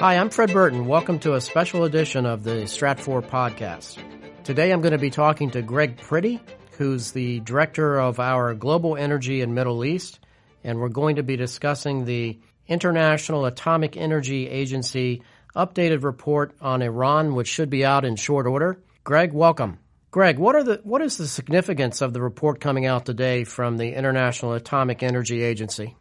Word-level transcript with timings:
Hi, 0.00 0.16
I'm 0.16 0.30
Fred 0.30 0.54
Burton. 0.54 0.86
Welcome 0.86 1.18
to 1.18 1.34
a 1.34 1.42
special 1.42 1.84
edition 1.84 2.24
of 2.24 2.42
the 2.42 2.62
Stratfor 2.62 3.20
podcast. 3.20 4.02
Today 4.44 4.72
I'm 4.72 4.80
going 4.80 4.92
to 4.92 4.98
be 4.98 5.10
talking 5.10 5.50
to 5.50 5.60
Greg 5.60 5.98
Priddy, 5.98 6.40
who's 6.78 7.12
the 7.12 7.40
director 7.40 8.00
of 8.00 8.18
our 8.18 8.54
Global 8.54 8.96
Energy 8.96 9.42
and 9.42 9.54
Middle 9.54 9.84
East, 9.84 10.18
and 10.64 10.78
we're 10.78 10.88
going 10.88 11.16
to 11.16 11.22
be 11.22 11.36
discussing 11.36 12.06
the 12.06 12.40
International 12.66 13.44
Atomic 13.44 13.98
Energy 13.98 14.48
Agency 14.48 15.22
updated 15.54 16.02
report 16.02 16.54
on 16.62 16.80
Iran, 16.80 17.34
which 17.34 17.48
should 17.48 17.68
be 17.68 17.84
out 17.84 18.06
in 18.06 18.16
short 18.16 18.46
order. 18.46 18.82
Greg, 19.04 19.34
welcome. 19.34 19.80
Greg, 20.10 20.38
what 20.38 20.54
are 20.54 20.64
the 20.64 20.80
what 20.82 21.02
is 21.02 21.18
the 21.18 21.28
significance 21.28 22.00
of 22.00 22.14
the 22.14 22.22
report 22.22 22.58
coming 22.58 22.86
out 22.86 23.04
today 23.04 23.44
from 23.44 23.76
the 23.76 23.94
International 23.94 24.54
Atomic 24.54 25.02
Energy 25.02 25.42
Agency? 25.42 25.94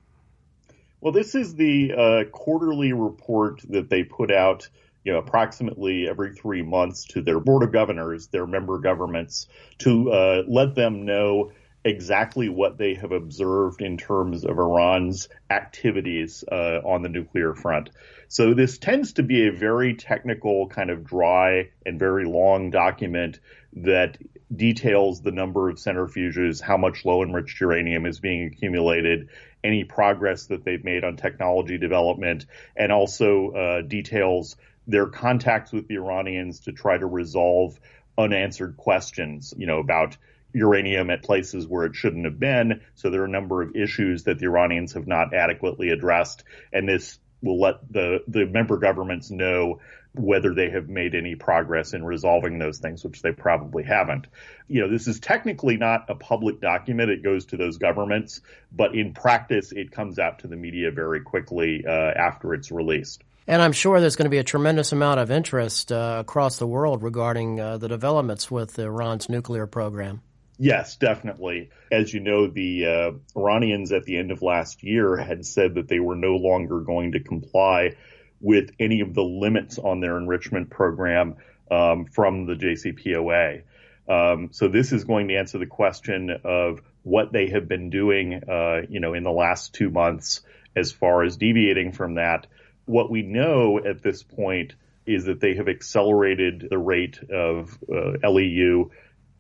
Well, 1.01 1.13
this 1.13 1.35
is 1.35 1.55
the 1.55 1.93
uh, 1.93 2.23
quarterly 2.31 2.93
report 2.93 3.61
that 3.69 3.89
they 3.89 4.03
put 4.03 4.31
out, 4.31 4.67
you 5.03 5.13
know, 5.13 5.19
approximately 5.19 6.09
every 6.09 6.33
three 6.33 6.61
months 6.61 7.05
to 7.11 7.21
their 7.21 7.39
board 7.39 7.63
of 7.63 7.71
governors, 7.71 8.27
their 8.27 8.45
member 8.45 8.79
governments, 8.79 9.47
to 9.79 10.11
uh, 10.11 10.43
let 10.47 10.75
them 10.75 11.05
know 11.05 11.51
exactly 11.83 12.49
what 12.49 12.77
they 12.77 12.95
have 12.95 13.11
observed 13.11 13.81
in 13.81 13.97
terms 13.97 14.43
of 14.43 14.57
Iran's 14.57 15.29
activities 15.49 16.43
uh, 16.51 16.81
on 16.83 17.01
the 17.01 17.09
nuclear 17.09 17.53
front. 17.53 17.89
So 18.27 18.53
this 18.53 18.77
tends 18.77 19.13
to 19.13 19.23
be 19.23 19.47
a 19.47 19.51
very 19.51 19.95
technical, 19.95 20.67
kind 20.67 20.89
of 20.89 21.03
dry 21.03 21.69
and 21.85 21.97
very 21.97 22.25
long 22.25 22.69
document 22.69 23.39
that 23.73 24.17
details 24.53 25.21
the 25.21 25.31
number 25.31 25.69
of 25.69 25.77
centrifuges, 25.77 26.61
how 26.61 26.77
much 26.77 27.05
low 27.05 27.23
enriched 27.23 27.59
uranium 27.61 28.05
is 28.05 28.19
being 28.19 28.47
accumulated, 28.47 29.29
any 29.63 29.83
progress 29.83 30.47
that 30.47 30.63
they've 30.63 30.83
made 30.83 31.03
on 31.03 31.15
technology 31.15 31.77
development, 31.77 32.45
and 32.75 32.91
also 32.91 33.51
uh, 33.51 33.81
details 33.81 34.57
their 34.87 35.05
contacts 35.05 35.71
with 35.71 35.87
the 35.87 35.95
Iranians 35.95 36.61
to 36.61 36.71
try 36.71 36.97
to 36.97 37.05
resolve 37.05 37.79
unanswered 38.17 38.75
questions, 38.75 39.53
you 39.55 39.67
know, 39.67 39.79
about 39.79 40.17
uranium 40.53 41.09
at 41.09 41.23
places 41.23 41.67
where 41.67 41.85
it 41.85 41.95
shouldn't 41.95 42.25
have 42.25 42.39
been. 42.39 42.81
So 42.95 43.09
there 43.09 43.21
are 43.21 43.25
a 43.25 43.29
number 43.29 43.61
of 43.61 43.75
issues 43.75 44.23
that 44.23 44.39
the 44.39 44.45
Iranians 44.45 44.93
have 44.93 45.07
not 45.07 45.33
adequately 45.33 45.89
addressed, 45.89 46.43
and 46.73 46.87
this 46.87 47.19
will 47.41 47.59
let 47.59 47.91
the 47.91 48.23
the 48.27 48.45
member 48.45 48.77
governments 48.77 49.31
know 49.31 49.79
whether 50.15 50.53
they 50.53 50.69
have 50.71 50.89
made 50.89 51.13
any 51.13 51.35
progress 51.35 51.93
in 51.93 52.03
resolving 52.03 52.57
those 52.57 52.79
things, 52.79 53.03
which 53.03 53.21
they 53.21 53.31
probably 53.31 53.83
haven't. 53.83 54.27
You 54.67 54.81
know, 54.81 54.89
this 54.89 55.07
is 55.07 55.19
technically 55.19 55.77
not 55.77 56.09
a 56.09 56.15
public 56.15 56.59
document. 56.59 57.11
It 57.11 57.23
goes 57.23 57.45
to 57.47 57.57
those 57.57 57.77
governments, 57.77 58.41
but 58.71 58.95
in 58.95 59.13
practice, 59.13 59.71
it 59.71 59.91
comes 59.91 60.17
out 60.17 60.39
to 60.39 60.47
the 60.47 60.55
media 60.55 60.91
very 60.91 61.21
quickly 61.21 61.85
uh, 61.87 61.91
after 61.91 62.53
it's 62.53 62.71
released. 62.71 63.23
And 63.47 63.61
I'm 63.61 63.71
sure 63.71 63.99
there's 63.99 64.15
going 64.15 64.25
to 64.25 64.29
be 64.29 64.37
a 64.37 64.43
tremendous 64.43 64.91
amount 64.91 65.19
of 65.19 65.31
interest 65.31 65.91
uh, 65.91 66.17
across 66.19 66.57
the 66.57 66.67
world 66.67 67.01
regarding 67.01 67.59
uh, 67.59 67.77
the 67.77 67.87
developments 67.87 68.51
with 68.51 68.77
Iran's 68.77 69.27
nuclear 69.29 69.65
program. 69.65 70.21
Yes, 70.61 70.97
definitely. 70.97 71.69
As 71.89 72.13
you 72.13 72.19
know, 72.19 72.47
the 72.47 72.85
uh, 72.85 73.39
Iranians 73.39 73.93
at 73.93 74.03
the 74.03 74.17
end 74.17 74.31
of 74.31 74.41
last 74.41 74.83
year 74.83 75.15
had 75.15 75.45
said 75.45 75.75
that 75.75 75.87
they 75.87 75.99
were 75.99 76.17
no 76.17 76.35
longer 76.35 76.81
going 76.81 77.13
to 77.13 77.21
comply 77.21 77.95
with 78.41 78.71
any 78.77 78.99
of 78.99 79.13
the 79.13 79.23
limits 79.23 79.79
on 79.79 80.01
their 80.01 80.17
enrichment 80.17 80.69
program 80.69 81.37
um, 81.71 82.05
from 82.05 82.45
the 82.45 82.55
JCPOA. 82.55 83.63
Um, 84.09 84.49
so 84.51 84.67
this 84.67 84.91
is 84.91 85.05
going 85.05 85.29
to 85.29 85.37
answer 85.37 85.59
the 85.59 85.65
question 85.65 86.29
of 86.43 86.81
what 87.03 87.31
they 87.31 87.47
have 87.51 87.69
been 87.69 87.89
doing, 87.89 88.33
uh, 88.33 88.81
you 88.89 88.99
know, 88.99 89.13
in 89.13 89.23
the 89.23 89.31
last 89.31 89.73
two 89.73 89.89
months 89.89 90.41
as 90.75 90.91
far 90.91 91.23
as 91.23 91.37
deviating 91.37 91.93
from 91.93 92.15
that. 92.15 92.47
What 92.85 93.09
we 93.09 93.21
know 93.21 93.79
at 93.79 94.01
this 94.03 94.23
point 94.23 94.73
is 95.05 95.25
that 95.25 95.39
they 95.39 95.55
have 95.55 95.69
accelerated 95.69 96.67
the 96.69 96.77
rate 96.77 97.19
of 97.31 97.77
uh, 97.89 98.27
LEU 98.29 98.91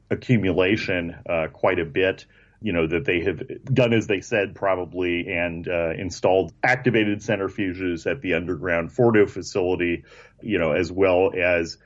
accumulation 0.09 1.15
uh, 1.29 1.47
quite 1.51 1.79
a 1.79 1.85
bit 1.85 2.25
you 2.61 2.73
know, 2.73 2.87
that 2.87 3.05
they 3.05 3.21
have 3.21 3.41
done 3.65 3.93
as 3.93 4.07
they 4.07 4.21
said 4.21 4.53
probably 4.53 5.27
and 5.29 5.67
uh, 5.67 5.91
installed 5.91 6.51
activated 6.61 7.19
centrifuges 7.19 8.09
at 8.09 8.21
the 8.21 8.33
underground 8.33 8.91
Fordo 8.91 9.29
facility, 9.29 10.03
you 10.41 10.59
know, 10.59 10.73
as 10.73 10.91
well 10.91 11.31
as 11.33 11.77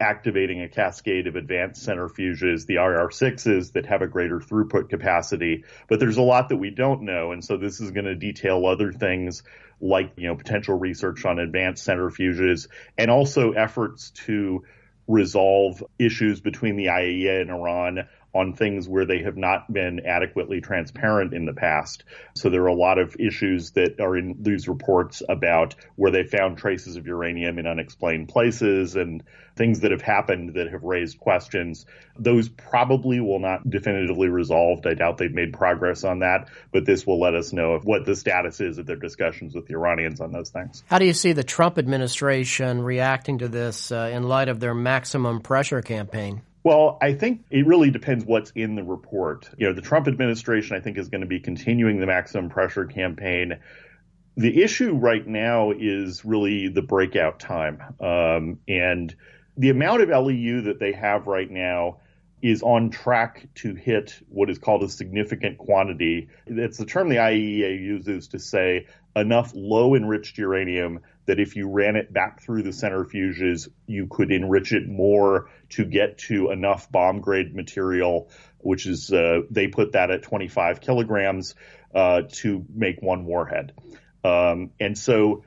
activating 0.00 0.62
a 0.62 0.68
cascade 0.68 1.26
of 1.26 1.36
advanced 1.36 1.86
centrifuges, 1.86 2.66
the 2.66 2.76
IR6s 2.76 3.72
that 3.72 3.86
have 3.86 4.02
a 4.02 4.06
greater 4.06 4.40
throughput 4.40 4.88
capacity. 4.88 5.64
But 5.86 6.00
there's 6.00 6.16
a 6.16 6.22
lot 6.22 6.48
that 6.48 6.56
we 6.56 6.70
don't 6.70 7.02
know. 7.02 7.32
And 7.32 7.44
so 7.44 7.56
this 7.56 7.80
is 7.80 7.90
going 7.90 8.06
to 8.06 8.14
detail 8.14 8.66
other 8.66 8.90
things 8.90 9.42
like, 9.80 10.12
you 10.16 10.28
know, 10.28 10.34
potential 10.34 10.78
research 10.78 11.24
on 11.24 11.38
advanced 11.38 11.86
centrifuges 11.86 12.68
and 12.96 13.10
also 13.10 13.52
efforts 13.52 14.10
to 14.26 14.64
resolve 15.08 15.82
issues 15.98 16.40
between 16.40 16.76
the 16.76 16.86
IAEA 16.86 17.40
and 17.42 17.50
Iran 17.50 18.08
on 18.34 18.54
things 18.54 18.88
where 18.88 19.04
they 19.04 19.22
have 19.22 19.36
not 19.36 19.70
been 19.72 20.00
adequately 20.06 20.60
transparent 20.60 21.34
in 21.34 21.44
the 21.44 21.52
past. 21.52 22.04
So 22.34 22.48
there 22.48 22.62
are 22.62 22.68
a 22.68 22.74
lot 22.74 22.98
of 22.98 23.16
issues 23.18 23.72
that 23.72 24.00
are 24.00 24.16
in 24.16 24.36
these 24.40 24.68
reports 24.68 25.22
about 25.28 25.74
where 25.96 26.10
they 26.10 26.24
found 26.24 26.56
traces 26.56 26.96
of 26.96 27.06
uranium 27.06 27.58
in 27.58 27.66
unexplained 27.66 28.28
places 28.28 28.96
and 28.96 29.22
things 29.54 29.80
that 29.80 29.90
have 29.90 30.00
happened 30.00 30.54
that 30.54 30.70
have 30.70 30.82
raised 30.82 31.18
questions. 31.18 31.84
Those 32.18 32.48
probably 32.48 33.20
will 33.20 33.38
not 33.38 33.68
definitively 33.68 34.28
resolved. 34.28 34.86
I 34.86 34.94
doubt 34.94 35.18
they've 35.18 35.32
made 35.32 35.52
progress 35.52 36.04
on 36.04 36.20
that, 36.20 36.48
but 36.72 36.86
this 36.86 37.06
will 37.06 37.20
let 37.20 37.34
us 37.34 37.52
know 37.52 37.78
what 37.82 38.06
the 38.06 38.16
status 38.16 38.60
is 38.60 38.78
of 38.78 38.86
their 38.86 38.96
discussions 38.96 39.54
with 39.54 39.66
the 39.66 39.74
Iranians 39.74 40.22
on 40.22 40.32
those 40.32 40.48
things. 40.48 40.82
How 40.86 40.98
do 40.98 41.04
you 41.04 41.12
see 41.12 41.32
the 41.32 41.44
Trump 41.44 41.78
administration 41.78 42.80
reacting 42.80 43.38
to 43.38 43.48
this 43.48 43.92
uh, 43.92 44.10
in 44.12 44.22
light 44.22 44.48
of 44.48 44.58
their 44.58 44.74
maximum 44.74 45.40
pressure 45.40 45.82
campaign? 45.82 46.40
Well, 46.64 46.98
I 47.02 47.14
think 47.14 47.44
it 47.50 47.66
really 47.66 47.90
depends 47.90 48.24
what's 48.24 48.52
in 48.52 48.76
the 48.76 48.84
report. 48.84 49.50
You 49.58 49.68
know, 49.68 49.72
the 49.72 49.80
Trump 49.80 50.06
administration, 50.06 50.76
I 50.76 50.80
think, 50.80 50.96
is 50.96 51.08
going 51.08 51.22
to 51.22 51.26
be 51.26 51.40
continuing 51.40 51.98
the 51.98 52.06
maximum 52.06 52.50
pressure 52.50 52.84
campaign. 52.84 53.58
The 54.36 54.62
issue 54.62 54.94
right 54.94 55.26
now 55.26 55.72
is 55.72 56.24
really 56.24 56.68
the 56.68 56.82
breakout 56.82 57.40
time. 57.40 57.82
Um, 58.00 58.60
and 58.68 59.14
the 59.56 59.70
amount 59.70 60.02
of 60.02 60.08
LEU 60.08 60.62
that 60.62 60.78
they 60.78 60.92
have 60.92 61.26
right 61.26 61.50
now 61.50 61.98
is 62.42 62.62
on 62.62 62.90
track 62.90 63.46
to 63.54 63.74
hit 63.74 64.18
what 64.28 64.50
is 64.50 64.58
called 64.58 64.82
a 64.82 64.88
significant 64.88 65.58
quantity. 65.58 66.28
It's 66.46 66.78
the 66.78 66.86
term 66.86 67.08
the 67.08 67.16
IAEA 67.16 67.80
uses 67.80 68.28
to 68.28 68.38
say 68.38 68.86
enough 69.14 69.52
low 69.54 69.94
enriched 69.94 70.38
uranium 70.38 71.00
that 71.26 71.38
if 71.38 71.56
you 71.56 71.68
ran 71.68 71.96
it 71.96 72.12
back 72.12 72.42
through 72.42 72.62
the 72.62 72.70
centrifuges, 72.70 73.68
you 73.86 74.06
could 74.08 74.32
enrich 74.32 74.72
it 74.72 74.88
more 74.88 75.48
to 75.70 75.84
get 75.84 76.18
to 76.18 76.50
enough 76.50 76.90
bomb 76.90 77.20
grade 77.20 77.54
material, 77.54 78.30
which 78.58 78.86
is, 78.86 79.12
uh, 79.12 79.40
they 79.50 79.68
put 79.68 79.92
that 79.92 80.10
at 80.10 80.22
25 80.22 80.80
kilograms, 80.80 81.54
uh, 81.94 82.22
to 82.32 82.64
make 82.74 83.00
one 83.00 83.24
warhead. 83.24 83.72
Um, 84.24 84.70
and 84.80 84.96
so 84.96 85.44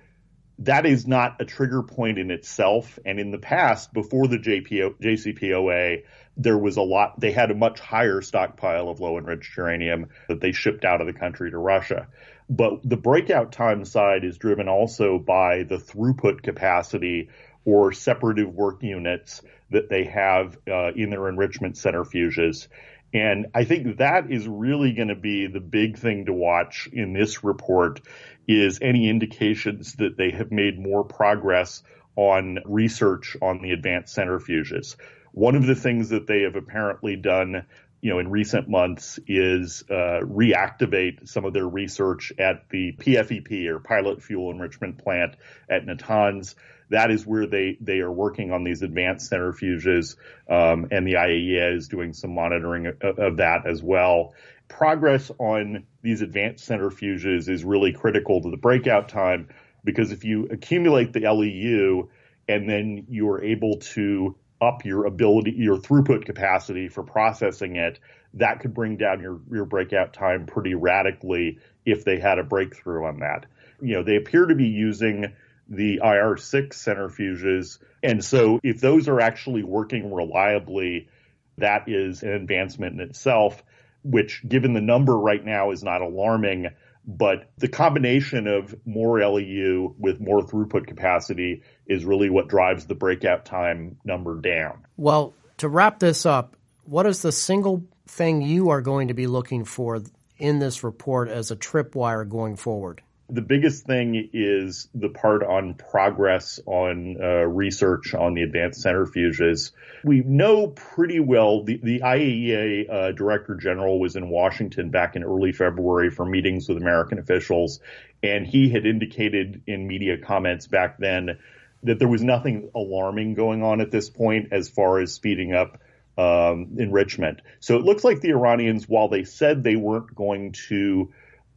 that 0.59 0.85
is 0.85 1.05
not 1.05 1.41
a 1.41 1.45
trigger 1.45 1.83
point 1.83 2.17
in 2.17 2.31
itself. 2.31 2.97
And 3.05 3.19
in 3.19 3.31
the 3.31 3.37
past, 3.37 3.93
before 3.93 4.27
the 4.27 4.37
JPO, 4.37 4.95
JCPOA, 5.01 6.03
there 6.37 6.57
was 6.57 6.77
a 6.77 6.81
lot, 6.81 7.19
they 7.19 7.31
had 7.31 7.51
a 7.51 7.55
much 7.55 7.79
higher 7.79 8.21
stockpile 8.21 8.89
of 8.89 8.99
low 8.99 9.17
enriched 9.17 9.55
uranium 9.57 10.09
that 10.27 10.41
they 10.41 10.51
shipped 10.51 10.83
out 10.83 11.01
of 11.01 11.07
the 11.07 11.13
country 11.13 11.51
to 11.51 11.57
Russia. 11.57 12.07
But 12.49 12.87
the 12.87 12.97
breakout 12.97 13.51
time 13.51 13.85
side 13.85 14.23
is 14.23 14.37
driven 14.37 14.67
also 14.67 15.17
by 15.17 15.63
the 15.63 15.77
throughput 15.77 16.43
capacity 16.43 17.29
or 17.63 17.91
separative 17.91 18.53
work 18.53 18.83
units 18.83 19.41
that 19.71 19.89
they 19.89 20.03
have 20.05 20.57
uh, 20.67 20.91
in 20.93 21.09
their 21.09 21.27
enrichment 21.27 21.75
centrifuges. 21.75 22.67
And 23.13 23.47
I 23.55 23.63
think 23.63 23.97
that 23.97 24.29
is 24.29 24.47
really 24.47 24.93
going 24.93 25.07
to 25.07 25.15
be 25.15 25.47
the 25.47 25.59
big 25.59 25.97
thing 25.97 26.25
to 26.25 26.33
watch 26.33 26.87
in 26.91 27.13
this 27.13 27.43
report 27.43 28.01
is 28.47 28.79
any 28.81 29.09
indications 29.09 29.93
that 29.93 30.17
they 30.17 30.31
have 30.31 30.51
made 30.51 30.77
more 30.77 31.03
progress 31.03 31.81
on 32.15 32.59
research 32.65 33.35
on 33.41 33.61
the 33.61 33.71
advanced 33.71 34.15
centrifuges. 34.15 34.95
One 35.31 35.55
of 35.55 35.65
the 35.65 35.75
things 35.75 36.09
that 36.09 36.27
they 36.27 36.43
have 36.43 36.55
apparently 36.55 37.17
done 37.17 37.65
you 38.05 38.11
know, 38.11 38.19
in 38.19 38.29
recent 38.29 38.69
months 38.69 39.19
is 39.25 39.83
uh, 39.89 40.21
reactivate 40.21 41.27
some 41.27 41.43
of 41.43 41.53
their 41.53 41.67
research 41.67 42.31
at 42.37 42.69
the 42.69 42.91
PFEP 42.99 43.67
or 43.67 43.79
Pilot 43.79 44.21
Fuel 44.21 44.51
Enrichment 44.51 44.99
Plant 44.99 45.35
at 45.67 45.87
Natanz. 45.87 46.53
That 46.91 47.09
is 47.09 47.25
where 47.25 47.47
they, 47.47 47.79
they 47.81 48.01
are 48.01 48.11
working 48.11 48.51
on 48.51 48.63
these 48.63 48.83
advanced 48.83 49.31
centrifuges, 49.31 50.17
um, 50.47 50.89
and 50.91 51.07
the 51.07 51.13
IAEA 51.13 51.77
is 51.77 51.87
doing 51.87 52.13
some 52.13 52.35
monitoring 52.35 52.85
of, 52.85 53.17
of 53.17 53.37
that 53.37 53.65
as 53.65 53.81
well. 53.81 54.35
Progress 54.67 55.31
on 55.39 55.87
these 56.03 56.21
advanced 56.21 56.69
centrifuges 56.69 57.49
is 57.49 57.63
really 57.63 57.91
critical 57.91 58.39
to 58.39 58.51
the 58.51 58.57
breakout 58.57 59.09
time 59.09 59.49
because 59.85 60.11
if 60.11 60.25
you 60.25 60.47
accumulate 60.51 61.13
the 61.13 61.31
LEU 61.31 62.09
and 62.49 62.69
then 62.69 63.05
you're 63.09 63.41
able 63.41 63.77
to 63.77 64.35
up 64.61 64.83
your 64.83 65.05
ability, 65.05 65.51
your 65.51 65.77
throughput 65.77 66.25
capacity 66.25 66.89
for 66.89 67.03
processing 67.03 67.75
it, 67.77 67.99
that 68.33 68.59
could 68.59 68.73
bring 68.73 68.97
down 68.97 69.21
your, 69.21 69.39
your 69.51 69.65
breakout 69.65 70.13
time 70.13 70.45
pretty 70.45 70.75
radically 70.75 71.59
if 71.85 72.03
they 72.03 72.19
had 72.19 72.39
a 72.39 72.43
breakthrough 72.43 73.05
on 73.05 73.19
that. 73.19 73.45
You 73.81 73.95
know, 73.95 74.03
they 74.03 74.15
appear 74.17 74.45
to 74.45 74.55
be 74.55 74.67
using 74.67 75.33
the 75.67 75.99
IR6 76.03 76.69
centrifuges. 76.69 77.79
And 78.03 78.23
so 78.23 78.59
if 78.63 78.81
those 78.81 79.07
are 79.07 79.19
actually 79.19 79.63
working 79.63 80.13
reliably, 80.13 81.09
that 81.57 81.87
is 81.87 82.23
an 82.23 82.33
advancement 82.33 82.99
in 82.99 83.07
itself, 83.07 83.63
which 84.03 84.47
given 84.47 84.73
the 84.73 84.81
number 84.81 85.17
right 85.17 85.43
now 85.43 85.71
is 85.71 85.83
not 85.83 86.01
alarming. 86.01 86.67
But 87.07 87.51
the 87.57 87.67
combination 87.67 88.47
of 88.47 88.75
more 88.85 89.23
LEU 89.23 89.93
with 89.99 90.19
more 90.19 90.41
throughput 90.41 90.87
capacity 90.87 91.61
is 91.85 92.03
really 92.03 92.29
what 92.29 92.47
drives 92.47 92.85
the 92.85 92.95
breakout 92.95 93.45
time 93.45 93.97
number 94.03 94.39
down. 94.41 94.85
Well, 94.97 95.35
to 95.57 95.69
wrap 95.69 95.99
this 95.99 96.25
up, 96.25 96.55
what 96.83 97.05
is 97.05 97.21
the 97.21 97.31
single 97.31 97.83
thing 98.07 98.41
you 98.41 98.69
are 98.69 98.81
going 98.81 99.07
to 99.09 99.13
be 99.13 99.27
looking 99.27 99.65
for 99.65 100.01
in 100.37 100.59
this 100.59 100.83
report 100.83 101.29
as 101.29 101.51
a 101.51 101.55
tripwire 101.55 102.27
going 102.27 102.55
forward? 102.55 103.01
The 103.27 103.41
biggest 103.41 103.85
thing 103.85 104.29
is 104.33 104.87
the 104.93 105.09
part 105.09 105.43
on 105.43 105.73
progress 105.73 106.59
on 106.67 107.17
uh, 107.19 107.45
research 107.45 108.13
on 108.13 108.35
the 108.35 108.43
advanced 108.43 108.85
centrifuges. 108.85 109.71
We 110.03 110.21
know 110.21 110.67
pretty 110.67 111.19
well 111.19 111.63
the, 111.63 111.79
the 111.81 112.01
IAEA 112.01 112.89
uh, 112.93 113.11
Director 113.13 113.55
General 113.55 113.99
was 113.99 114.15
in 114.15 114.29
Washington 114.29 114.91
back 114.91 115.15
in 115.15 115.23
early 115.23 115.53
February 115.53 116.11
for 116.11 116.23
meetings 116.23 116.69
with 116.69 116.77
American 116.77 117.17
officials, 117.17 117.79
and 118.21 118.45
he 118.45 118.69
had 118.69 118.85
indicated 118.85 119.63
in 119.65 119.87
media 119.87 120.19
comments 120.19 120.67
back 120.67 120.99
then 120.99 121.39
that 121.81 121.97
there 121.97 122.07
was 122.07 122.21
nothing 122.21 122.69
alarming 122.75 123.33
going 123.33 123.63
on 123.63 123.81
at 123.81 123.89
this 123.89 124.09
point 124.09 124.49
as 124.51 124.69
far 124.69 124.99
as 124.99 125.13
speeding 125.13 125.53
up 125.53 125.79
um, 126.17 126.75
enrichment. 126.77 127.41
So 127.59 127.77
it 127.77 127.83
looks 127.83 128.03
like 128.03 128.21
the 128.21 128.29
Iranians, 128.29 128.87
while 128.87 129.07
they 129.07 129.23
said 129.23 129.63
they 129.63 129.75
weren't 129.75 130.13
going 130.13 130.53
to 130.67 131.11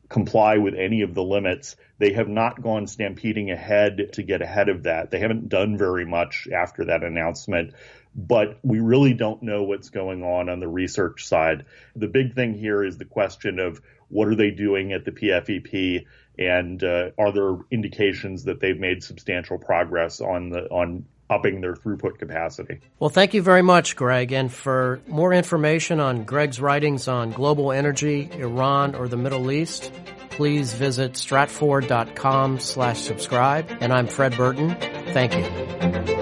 comply 0.08 0.58
with 0.58 0.74
any 0.74 1.02
of 1.02 1.14
the 1.14 1.22
limits. 1.22 1.76
They 1.98 2.12
have 2.12 2.28
not 2.28 2.62
gone 2.62 2.86
stampeding 2.86 3.50
ahead 3.50 4.12
to 4.14 4.22
get 4.22 4.42
ahead 4.42 4.68
of 4.68 4.84
that. 4.84 5.10
They 5.10 5.18
haven't 5.18 5.48
done 5.48 5.76
very 5.76 6.06
much 6.06 6.48
after 6.52 6.86
that 6.86 7.02
announcement, 7.02 7.74
but 8.14 8.58
we 8.62 8.80
really 8.80 9.14
don't 9.14 9.42
know 9.42 9.64
what's 9.64 9.90
going 9.90 10.22
on 10.22 10.48
on 10.48 10.60
the 10.60 10.68
research 10.68 11.26
side. 11.26 11.66
The 11.94 12.08
big 12.08 12.34
thing 12.34 12.54
here 12.54 12.82
is 12.82 12.96
the 12.96 13.04
question 13.04 13.58
of 13.58 13.82
what 14.08 14.28
are 14.28 14.34
they 14.34 14.50
doing 14.50 14.92
at 14.92 15.04
the 15.04 15.12
PFEP 15.12 16.06
and 16.38 16.82
uh, 16.82 17.10
are 17.18 17.32
there 17.32 17.56
indications 17.70 18.44
that 18.44 18.60
they've 18.60 18.78
made 18.78 19.02
substantial 19.02 19.58
progress 19.58 20.20
on 20.20 20.50
the 20.50 20.62
on 20.68 21.04
upping 21.30 21.60
their 21.60 21.74
throughput 21.74 22.18
capacity. 22.18 22.80
Well, 22.98 23.10
thank 23.10 23.34
you 23.34 23.42
very 23.42 23.62
much, 23.62 23.96
Greg. 23.96 24.32
And 24.32 24.52
for 24.52 25.00
more 25.06 25.32
information 25.32 26.00
on 26.00 26.24
Greg's 26.24 26.60
writings 26.60 27.08
on 27.08 27.30
global 27.30 27.72
energy, 27.72 28.28
Iran, 28.32 28.94
or 28.94 29.08
the 29.08 29.16
Middle 29.16 29.50
East, 29.50 29.92
please 30.30 30.72
visit 30.72 31.12
stratfor.com 31.12 32.60
slash 32.60 33.00
subscribe. 33.00 33.66
And 33.80 33.92
I'm 33.92 34.06
Fred 34.06 34.36
Burton. 34.36 34.74
Thank 35.12 35.34
you. 35.36 36.17